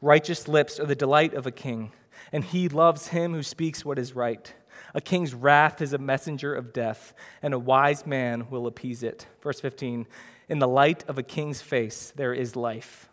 [0.00, 1.92] Righteous lips are the delight of a king,
[2.32, 4.52] and he loves him who speaks what is right.
[4.92, 9.28] A king's wrath is a messenger of death, and a wise man will appease it.
[9.40, 10.04] Verse 15
[10.48, 13.08] In the light of a king's face there is life,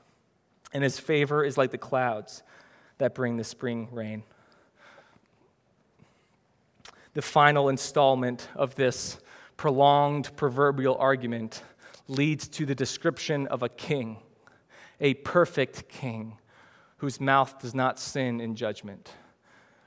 [0.73, 2.41] and his favor is like the clouds
[2.97, 4.23] that bring the spring rain.
[7.13, 9.19] The final installment of this
[9.61, 11.61] prolonged proverbial argument
[12.07, 14.17] leads to the description of a king,
[14.99, 16.35] a perfect king,
[16.97, 19.11] whose mouth does not sin in judgment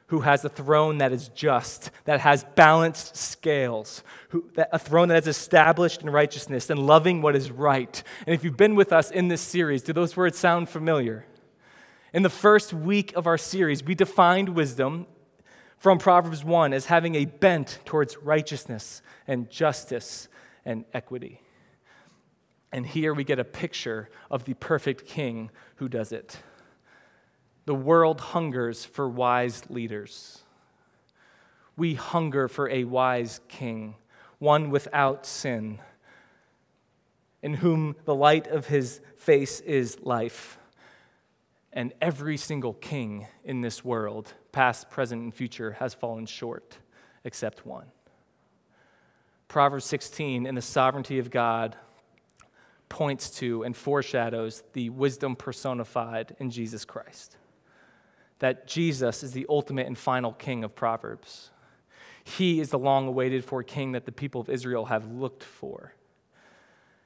[0.09, 5.09] who has a throne that is just, that has balanced scales, who, that, a throne
[5.09, 8.01] that is established in righteousness and loving what is right.
[8.27, 11.27] And if you've been with us in this series, do those words sound familiar?
[12.13, 15.07] In the first week of our series, we defined wisdom
[15.79, 20.29] from Proverbs 1 as having a bent towards righteousness and justice
[20.65, 21.41] and equity.
[22.73, 26.39] And here we get a picture of the perfect king who does it.
[27.67, 30.43] The world hungers for wise leaders.
[31.77, 33.97] We hunger for a wise king,
[34.39, 35.81] one without sin,
[37.43, 40.59] in whom the light of his face is life.
[41.73, 46.79] And every single king in this world, past, present, and future, has fallen short
[47.25, 47.87] except one.
[49.49, 51.77] Proverbs 16, in the sovereignty of God,
[52.89, 57.37] points to and foreshadows the wisdom personified in Jesus Christ
[58.45, 61.51] that Jesus is the ultimate and final king of Proverbs.
[62.25, 65.95] He is the long awaited for king that the people of Israel have looked for.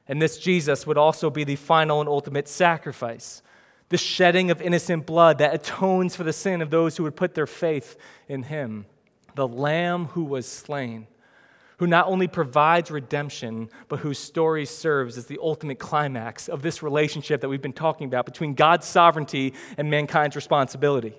[0.06, 3.42] And this Jesus would also be the final and ultimate sacrifice,
[3.88, 7.35] the shedding of innocent blood that atones for the sin of those who would put
[7.35, 7.96] their faith
[8.29, 8.87] in him,
[9.35, 11.07] the Lamb who was slain,
[11.79, 16.83] who not only provides redemption, but whose story serves as the ultimate climax of this
[16.83, 21.14] relationship that we've been talking about between God's sovereignty and mankind's responsibility.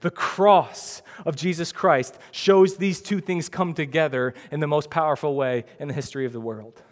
[0.00, 5.34] The cross of Jesus Christ shows these two things come together in the most powerful
[5.34, 6.82] way in the history of the world.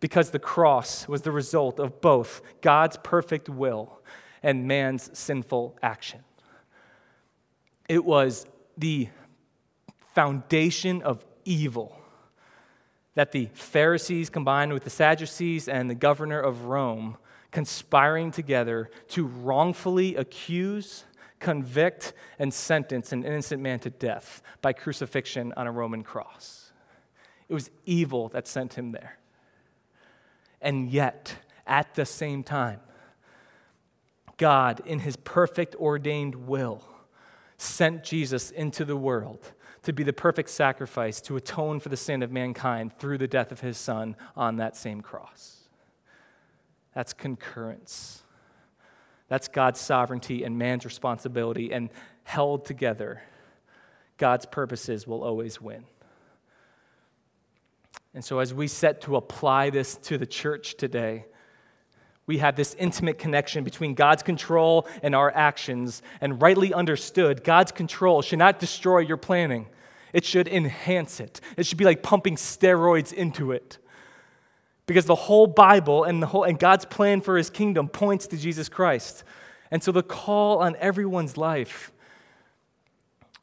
[0.00, 4.02] Because the cross was the result of both God's perfect will
[4.42, 6.20] and man's sinful action.
[7.88, 9.08] It was the
[10.14, 11.96] foundation of evil
[13.14, 17.16] that the Pharisees combined with the Sadducees and the governor of Rome
[17.50, 21.04] conspiring together to wrongfully accuse
[21.42, 26.72] convict, and sentence an innocent man to death by crucifixion on a Roman cross.
[27.48, 29.18] It was evil that sent him there.
[30.62, 32.80] And yet, at the same time,
[34.42, 36.82] God, in his perfect ordained will,
[37.58, 39.52] sent Jesus into the world
[39.84, 43.52] to be the perfect sacrifice to atone for the sin of mankind through the death
[43.52, 45.68] of his son on that same cross.
[46.92, 48.24] That's concurrence.
[49.28, 51.88] That's God's sovereignty and man's responsibility, and
[52.24, 53.22] held together,
[54.16, 55.84] God's purposes will always win.
[58.12, 61.26] And so, as we set to apply this to the church today,
[62.26, 66.02] we have this intimate connection between God's control and our actions.
[66.20, 69.66] And rightly understood, God's control should not destroy your planning,
[70.12, 71.40] it should enhance it.
[71.56, 73.78] It should be like pumping steroids into it.
[74.84, 78.36] Because the whole Bible and, the whole, and God's plan for his kingdom points to
[78.36, 79.24] Jesus Christ.
[79.70, 81.92] And so the call on everyone's life,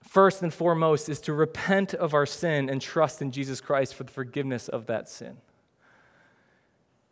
[0.03, 4.03] first and foremost, is to repent of our sin and trust in Jesus Christ for
[4.03, 5.37] the forgiveness of that sin.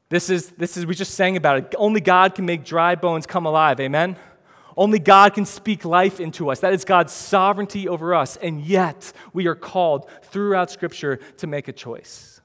[0.09, 1.75] This is, this is, we just sang about it.
[1.77, 3.79] Only God can make dry bones come alive.
[3.79, 4.15] Amen?
[4.77, 6.59] Only God can speak life into us.
[6.59, 8.37] That is God's sovereignty over us.
[8.37, 12.37] And yet, we are called throughout Scripture to make a choice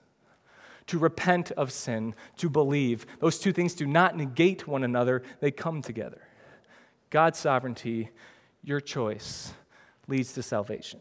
[0.86, 3.06] to repent of sin, to believe.
[3.20, 6.20] Those two things do not negate one another, they come together.
[7.08, 8.10] God's sovereignty,
[8.62, 9.52] your choice,
[10.08, 11.00] leads to salvation.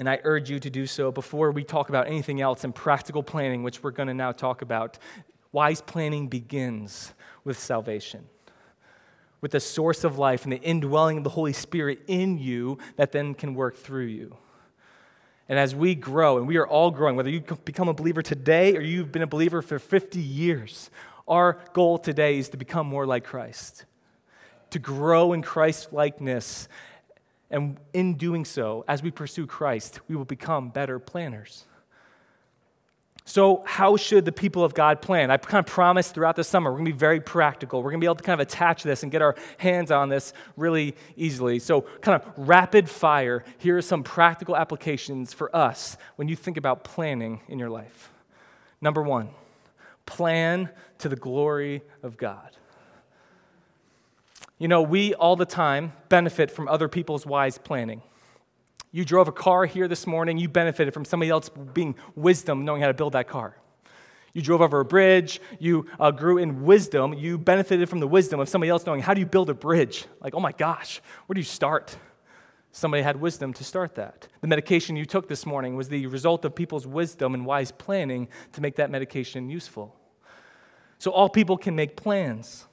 [0.00, 3.22] And I urge you to do so before we talk about anything else in practical
[3.22, 4.98] planning, which we're going to now talk about.
[5.52, 7.12] Wise planning begins
[7.44, 8.24] with salvation.
[9.40, 13.12] with the source of life and the indwelling of the Holy Spirit in you that
[13.12, 14.36] then can work through you.
[15.48, 18.76] And as we grow, and we are all growing, whether you become a believer today
[18.76, 20.90] or you've been a believer for 50 years,
[21.26, 23.84] our goal today is to become more like Christ,
[24.70, 26.68] to grow in Christ likeness.
[27.50, 31.64] And in doing so, as we pursue Christ, we will become better planners.
[33.24, 35.30] So, how should the people of God plan?
[35.30, 37.80] I kind of promised throughout the summer we're going to be very practical.
[37.80, 40.08] We're going to be able to kind of attach this and get our hands on
[40.08, 41.58] this really easily.
[41.60, 46.56] So, kind of rapid fire, here are some practical applications for us when you think
[46.56, 48.10] about planning in your life.
[48.80, 49.28] Number one,
[50.06, 52.56] plan to the glory of God.
[54.60, 58.02] You know, we all the time benefit from other people's wise planning.
[58.92, 62.82] You drove a car here this morning, you benefited from somebody else being wisdom, knowing
[62.82, 63.56] how to build that car.
[64.34, 68.38] You drove over a bridge, you uh, grew in wisdom, you benefited from the wisdom
[68.38, 70.04] of somebody else knowing how do you build a bridge?
[70.20, 71.96] Like, oh my gosh, where do you start?
[72.70, 74.28] Somebody had wisdom to start that.
[74.42, 78.28] The medication you took this morning was the result of people's wisdom and wise planning
[78.52, 79.96] to make that medication useful.
[80.98, 82.66] So, all people can make plans,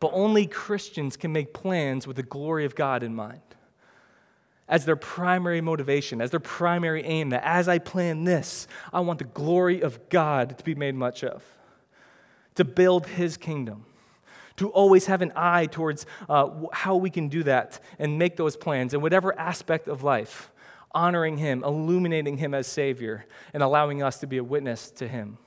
[0.00, 3.40] but only Christians can make plans with the glory of God in mind.
[4.68, 9.18] As their primary motivation, as their primary aim, that as I plan this, I want
[9.18, 11.42] the glory of God to be made much of,
[12.54, 13.86] to build His kingdom,
[14.56, 18.56] to always have an eye towards uh, how we can do that and make those
[18.56, 20.50] plans in whatever aspect of life,
[20.92, 25.38] honoring Him, illuminating Him as Savior, and allowing us to be a witness to Him.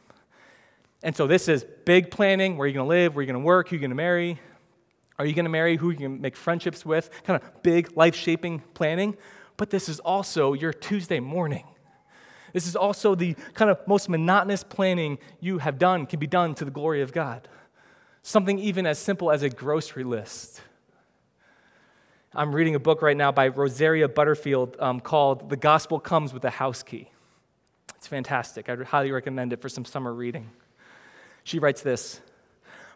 [1.03, 3.45] And so, this is big planning where you're going to live, where you're going to
[3.45, 4.39] work, who you're going to marry,
[5.21, 7.11] are you going to marry who you can make friendships with?
[7.23, 9.15] Kind of big, life shaping planning.
[9.55, 11.63] But this is also your Tuesday morning.
[12.53, 16.55] This is also the kind of most monotonous planning you have done, can be done
[16.55, 17.47] to the glory of God.
[18.23, 20.59] Something even as simple as a grocery list.
[22.33, 26.43] I'm reading a book right now by Rosaria Butterfield um, called The Gospel Comes with
[26.45, 27.11] a House Key.
[27.95, 28.69] It's fantastic.
[28.69, 30.49] I'd highly recommend it for some summer reading.
[31.43, 32.21] She writes this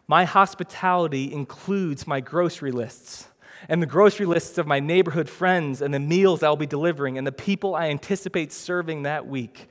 [0.08, 3.28] my hospitality includes my grocery lists
[3.68, 7.26] and the grocery lists of my neighborhood friends and the meals I'll be delivering and
[7.26, 9.68] the people I anticipate serving that week.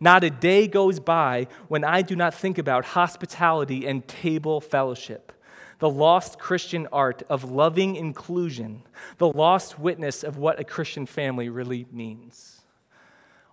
[0.00, 5.32] Not a day goes by when I do not think about hospitality and table fellowship,
[5.78, 8.82] the lost Christian art of loving inclusion,
[9.16, 12.60] the lost witness of what a Christian family really means.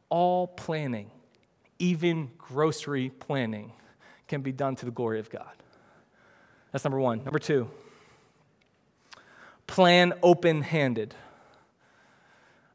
[0.09, 1.09] All planning,
[1.79, 3.71] even grocery planning,
[4.27, 5.51] can be done to the glory of God.
[6.71, 7.23] That's number one.
[7.23, 7.69] Number two,
[9.67, 11.15] plan open handed.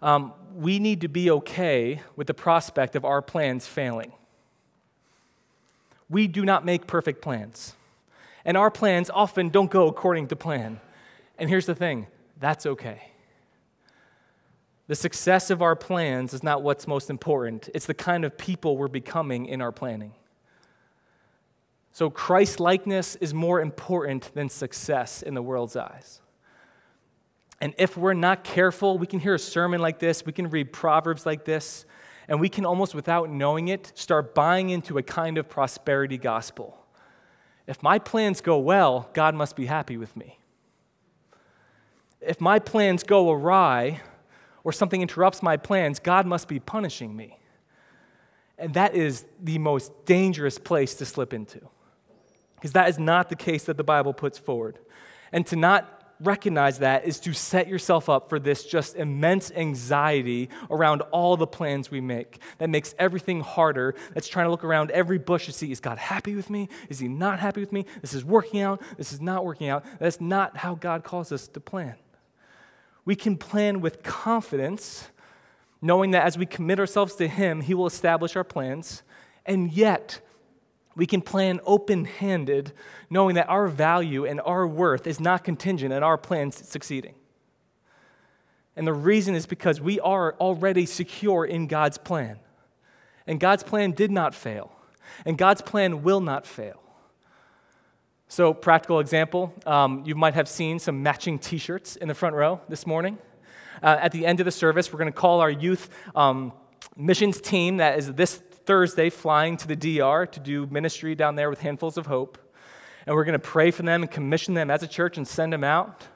[0.02, 4.12] Um, we need to be okay with the prospect of our plans failing.
[6.08, 7.74] We do not make perfect plans,
[8.44, 10.80] and our plans often don't go according to plan.
[11.38, 12.06] And here's the thing
[12.38, 13.02] that's okay.
[14.88, 18.76] The success of our plans is not what's most important, it's the kind of people
[18.76, 20.14] we're becoming in our planning.
[22.00, 26.22] So, Christ likeness is more important than success in the world's eyes.
[27.60, 30.72] And if we're not careful, we can hear a sermon like this, we can read
[30.72, 31.84] Proverbs like this,
[32.26, 36.74] and we can almost without knowing it start buying into a kind of prosperity gospel.
[37.66, 40.38] If my plans go well, God must be happy with me.
[42.22, 44.00] If my plans go awry
[44.64, 47.38] or something interrupts my plans, God must be punishing me.
[48.56, 51.68] And that is the most dangerous place to slip into.
[52.60, 54.78] Because that is not the case that the Bible puts forward.
[55.32, 60.50] And to not recognize that is to set yourself up for this just immense anxiety
[60.70, 63.94] around all the plans we make that makes everything harder.
[64.12, 66.68] That's trying to look around every bush to see is God happy with me?
[66.88, 67.86] Is He not happy with me?
[68.02, 68.82] This is working out.
[68.98, 69.84] This is not working out.
[69.98, 71.94] That's not how God calls us to plan.
[73.04, 75.08] We can plan with confidence,
[75.80, 79.02] knowing that as we commit ourselves to Him, He will establish our plans.
[79.46, 80.20] And yet,
[81.00, 82.74] we can plan open handed,
[83.08, 87.14] knowing that our value and our worth is not contingent on our plans succeeding.
[88.76, 92.38] And the reason is because we are already secure in God's plan.
[93.26, 94.72] And God's plan did not fail,
[95.24, 96.82] and God's plan will not fail.
[98.28, 102.34] So, practical example um, you might have seen some matching t shirts in the front
[102.34, 103.16] row this morning.
[103.82, 106.52] Uh, at the end of the service, we're going to call our youth um,
[106.94, 111.50] missions team that is this Thursday flying to the DR to do ministry down there
[111.50, 112.38] with Handfuls of Hope.
[113.06, 115.52] And we're going to pray for them and commission them as a church and send
[115.52, 116.06] them out.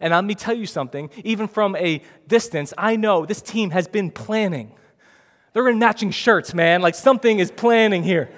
[0.00, 3.86] And let me tell you something, even from a distance, I know this team has
[3.86, 4.72] been planning.
[5.52, 6.82] They're in matching shirts, man.
[6.82, 8.28] Like something is planning here.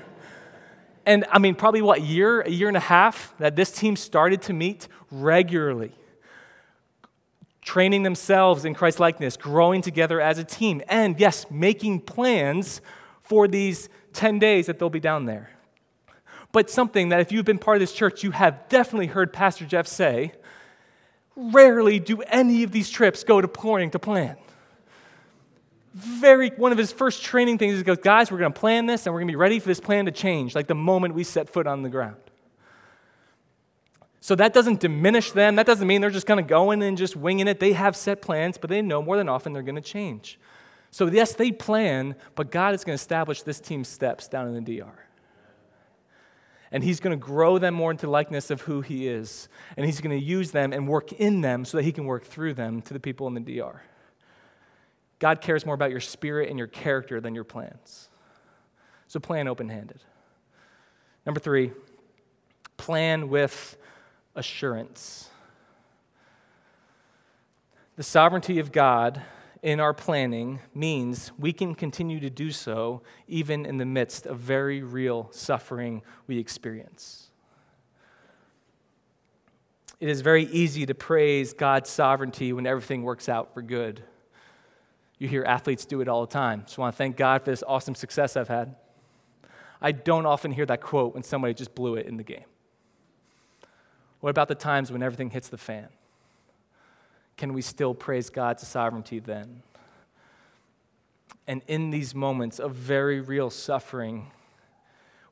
[1.06, 4.42] And I mean, probably what, year, a year and a half that this team started
[4.42, 5.92] to meet regularly,
[7.62, 12.80] training themselves in Christ likeness, growing together as a team, and yes, making plans
[13.28, 15.50] for these 10 days that they'll be down there.
[16.52, 19.66] But something that if you've been part of this church, you have definitely heard Pastor
[19.66, 20.32] Jeff say
[21.36, 24.36] rarely do any of these trips go to according to plan.
[25.92, 29.06] Very, one of his first training things is he goes, guys, we're to plan this
[29.06, 31.50] and we're to be ready for this plan to change, like the moment we set
[31.50, 32.16] foot on the ground.
[34.20, 35.56] So that doesn't diminish them.
[35.56, 37.60] That doesn't mean they're just kind of going and just winging it.
[37.60, 40.38] They have set plans, but they know more than often they're to change.
[40.96, 44.64] So, yes, they plan, but God is going to establish this team's steps down in
[44.64, 44.98] the DR.
[46.72, 49.50] And He's going to grow them more into likeness of who He is.
[49.76, 52.24] And He's going to use them and work in them so that He can work
[52.24, 53.82] through them to the people in the DR.
[55.18, 58.08] God cares more about your spirit and your character than your plans.
[59.06, 60.00] So, plan open handed.
[61.26, 61.72] Number three,
[62.78, 63.76] plan with
[64.34, 65.28] assurance.
[67.96, 69.20] The sovereignty of God
[69.66, 74.38] in our planning means we can continue to do so even in the midst of
[74.38, 77.30] very real suffering we experience.
[79.98, 84.04] It is very easy to praise God's sovereignty when everything works out for good.
[85.18, 86.62] You hear athletes do it all the time.
[86.66, 88.76] So I want to thank God for this awesome success I've had.
[89.82, 92.44] I don't often hear that quote when somebody just blew it in the game.
[94.20, 95.88] What about the times when everything hits the fan?
[97.36, 99.62] Can we still praise God's sovereignty then?
[101.46, 104.32] And in these moments of very real suffering,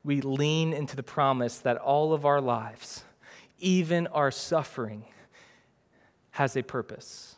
[0.03, 3.03] we lean into the promise that all of our lives,
[3.59, 5.05] even our suffering,
[6.31, 7.35] has a purpose.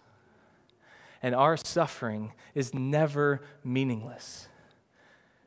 [1.24, 4.48] And our suffering is never meaningless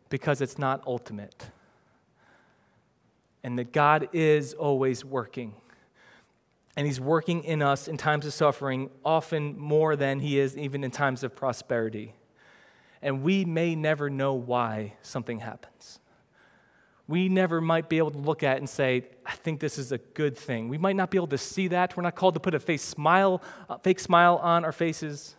[0.09, 1.51] because it's not ultimate.
[3.45, 5.55] And that God is always working
[6.81, 10.83] and He's working in us in times of suffering, often more than He is even
[10.83, 12.15] in times of prosperity.
[13.03, 16.01] And we may never know why something happens.
[17.07, 19.99] We never might be able to look at and say, I think this is a
[19.99, 20.71] good thing.
[20.71, 21.95] We might not be able to see that.
[21.99, 25.37] We're not called to put a smile, a fake smile on our faces.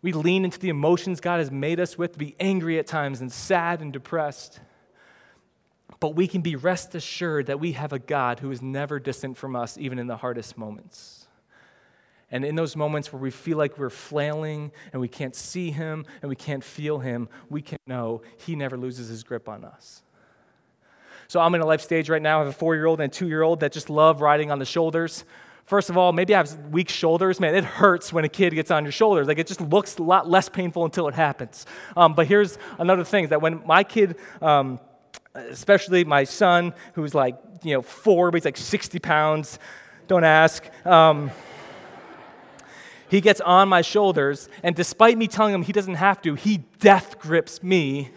[0.00, 3.20] We lean into the emotions God has made us with to be angry at times
[3.20, 4.60] and sad and depressed.
[6.00, 9.36] But we can be rest assured that we have a God who is never distant
[9.36, 11.26] from us, even in the hardest moments.
[12.30, 16.04] And in those moments where we feel like we're flailing and we can't see Him
[16.20, 20.02] and we can't feel Him, we can know He never loses His grip on us.
[21.26, 22.36] So I'm in a life stage right now.
[22.36, 24.50] I have a four year old and a two year old that just love riding
[24.50, 25.24] on the shoulders.
[25.64, 27.40] First of all, maybe I have weak shoulders.
[27.40, 29.26] Man, it hurts when a kid gets on your shoulders.
[29.26, 31.66] Like it just looks a lot less painful until it happens.
[31.96, 34.80] Um, but here's another thing: that when my kid um,
[35.50, 39.58] especially my son, who's like, you know, four, but he's like 60 pounds.
[40.06, 40.64] Don't ask.
[40.86, 41.30] Um,
[43.08, 46.58] he gets on my shoulders, and despite me telling him he doesn't have to, he
[46.78, 48.10] death grips me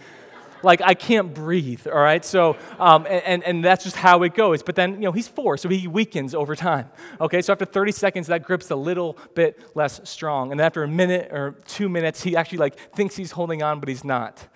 [0.64, 2.24] like I can't breathe, all right?
[2.24, 4.62] So, um, and, and that's just how it goes.
[4.64, 7.42] But then, you know, he's four, so he weakens over time, okay?
[7.42, 10.52] So after 30 seconds, that grip's a little bit less strong.
[10.52, 13.90] And after a minute or two minutes, he actually like thinks he's holding on, but
[13.90, 14.48] he's not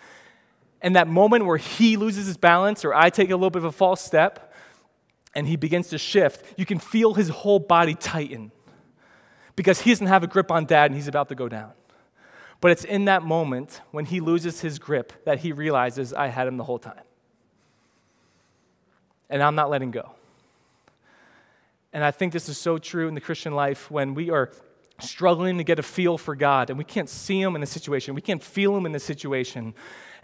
[0.86, 3.66] and that moment where he loses his balance or I take a little bit of
[3.66, 4.54] a false step
[5.34, 8.52] and he begins to shift, you can feel his whole body tighten
[9.56, 11.72] because he doesn't have a grip on dad and he's about to go down.
[12.62, 16.48] But it's in that moment when he loses his grip that he realizes I had
[16.48, 17.04] him the whole time.
[19.28, 20.12] And I'm not letting go.
[21.94, 24.52] And I think this is so true in the Christian life when we are
[25.00, 28.16] struggling to get a feel for God and we can't see Him in a situation,
[28.16, 29.74] we can't feel Him in a situation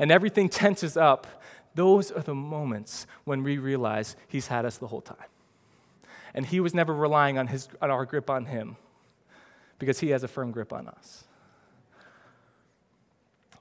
[0.01, 1.27] and everything tenses up,
[1.75, 5.29] those are the moments when we realize He's had us the whole time.
[6.33, 8.77] And He was never relying on, his, on our grip on Him
[9.77, 11.25] because He has a firm grip on us.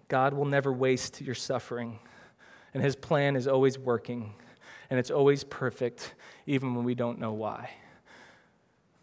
[0.09, 1.99] God will never waste your suffering,
[2.73, 4.33] and His plan is always working,
[4.89, 6.15] and it's always perfect,
[6.47, 7.69] even when we don't know why.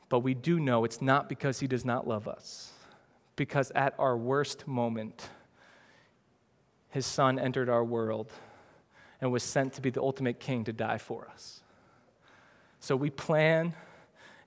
[0.09, 2.71] But we do know it's not because He does not love us,
[3.35, 5.29] because at our worst moment,
[6.97, 8.31] his son entered our world
[9.21, 11.61] and was sent to be the ultimate king to die for us.
[12.79, 13.75] So we plan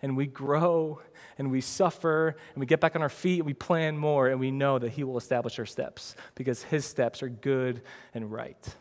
[0.03, 1.01] and we grow
[1.39, 4.41] and we suffer and we get back on our feet and we plan more and
[4.41, 7.83] we know that he will establish our steps because his steps are good
[8.15, 8.75] and right.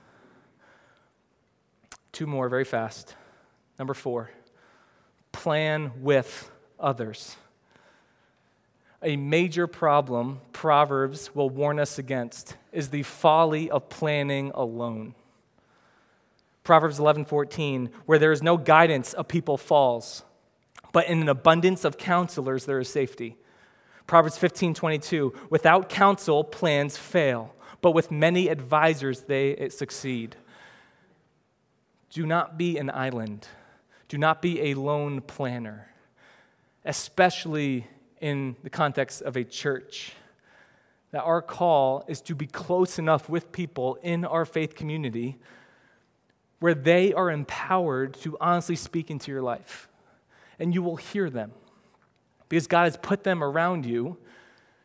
[2.11, 3.15] Two more very fast.
[3.77, 4.31] Number four,
[5.31, 6.49] plan with
[6.79, 7.35] others
[9.01, 15.15] a major problem Proverbs will warn us against is the folly of planning alone.
[16.63, 20.23] Proverbs 11:14, where there is no guidance, a people falls.
[20.91, 23.37] but in an abundance of counselors there is safety.
[24.07, 30.35] Proverbs 15 22, without counsel, plans fail, but with many advisors, they succeed.
[32.09, 33.47] Do not be an island.
[34.07, 35.89] Do not be a lone planner,
[36.83, 37.85] especially
[38.21, 40.13] in the context of a church.
[41.11, 45.37] That our call is to be close enough with people in our faith community
[46.59, 49.87] where they are empowered to honestly speak into your life.
[50.59, 51.51] And you will hear them
[52.49, 54.17] because God has put them around you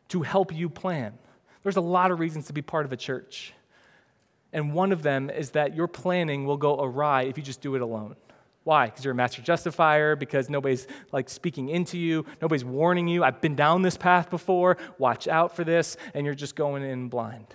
[0.08, 1.14] to help you plan.
[1.62, 3.52] There's a lot of reasons to be part of a church.
[4.52, 7.74] And one of them is that your planning will go awry if you just do
[7.74, 8.14] it alone.
[8.64, 8.86] Why?
[8.86, 13.22] Because you're a master justifier, because nobody's like speaking into you, nobody's warning you.
[13.22, 17.08] I've been down this path before, watch out for this, and you're just going in
[17.08, 17.54] blind.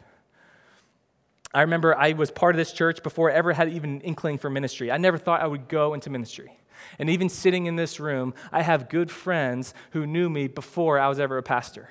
[1.52, 4.38] I remember I was part of this church before I ever had even an inkling
[4.38, 4.92] for ministry.
[4.92, 6.60] I never thought I would go into ministry.
[7.00, 11.10] And even sitting in this room, I have good friends who knew me before I
[11.10, 11.90] was ever a pastor.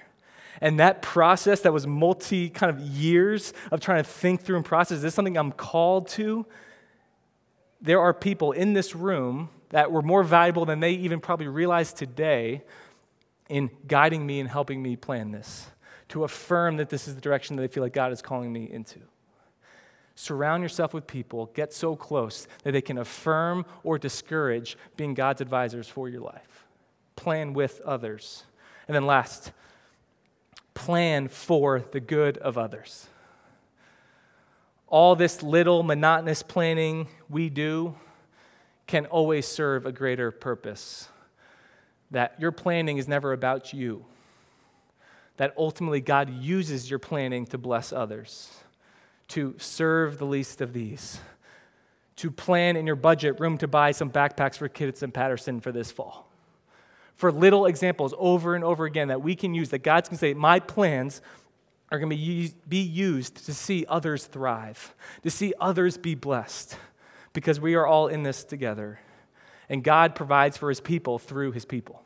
[0.61, 4.65] And that process that was multi kind of years of trying to think through and
[4.65, 6.47] process, is this something I'm called to?
[7.81, 11.93] There are people in this room that were more valuable than they even probably realize
[11.93, 12.63] today
[13.49, 15.69] in guiding me and helping me plan this,
[16.09, 18.71] to affirm that this is the direction that they feel like God is calling me
[18.71, 19.01] into.
[20.15, 25.41] Surround yourself with people, get so close that they can affirm or discourage being God's
[25.41, 26.67] advisors for your life.
[27.15, 28.45] Plan with others.
[28.89, 29.53] And then, last,
[30.75, 33.07] plan for the good of others.
[34.89, 37.95] All this little monotonous planning we do
[38.87, 41.09] can always serve a greater purpose.
[42.11, 44.07] That your planning is never about you,
[45.37, 48.51] that ultimately God uses your planning to bless others
[49.29, 51.21] to serve the least of these,
[52.17, 55.71] to plan in your budget room to buy some backpacks for kids in Patterson for
[55.71, 56.29] this fall.
[57.15, 60.21] For little examples over and over again that we can use, that God's going to
[60.21, 61.21] say, My plans
[61.91, 66.77] are going to be used to see others thrive, to see others be blessed,
[67.33, 69.01] because we are all in this together.
[69.69, 72.03] And God provides for his people through his people.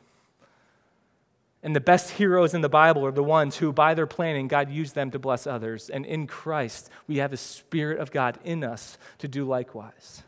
[1.61, 4.69] And the best heroes in the Bible are the ones who, by their planning, God
[4.69, 5.89] used them to bless others.
[5.89, 10.23] And in Christ, we have the Spirit of God in us to do likewise.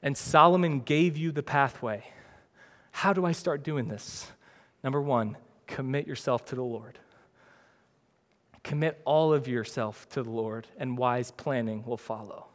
[0.00, 2.04] And Solomon gave you the pathway.
[2.92, 4.30] How do I start doing this?
[4.84, 5.36] Number one,
[5.66, 7.00] commit yourself to the Lord.
[8.62, 12.46] Commit all of yourself to the Lord, and wise planning will follow.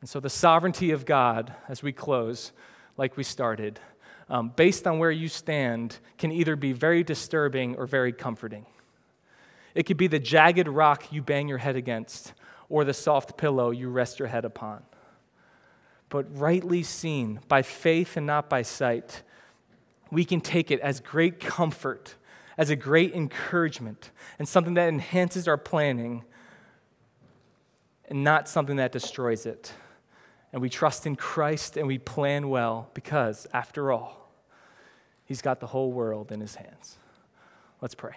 [0.00, 2.52] And so, the sovereignty of God, as we close,
[2.96, 3.80] like we started,
[4.28, 8.66] um, based on where you stand, can either be very disturbing or very comforting.
[9.74, 12.32] It could be the jagged rock you bang your head against
[12.68, 14.82] or the soft pillow you rest your head upon.
[16.08, 19.22] But rightly seen, by faith and not by sight,
[20.10, 22.14] we can take it as great comfort,
[22.58, 26.24] as a great encouragement, and something that enhances our planning
[28.08, 29.72] and not something that destroys it.
[30.52, 34.18] And we trust in Christ and we plan well because, after all,
[35.28, 36.96] He's got the whole world in his hands.
[37.82, 38.14] Let's pray.